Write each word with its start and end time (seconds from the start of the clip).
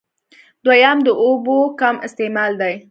دويم 0.65 0.97
د 1.07 1.09
اوبو 1.23 1.57
کم 1.79 1.95
استعمال 2.07 2.51
دی 2.61 2.73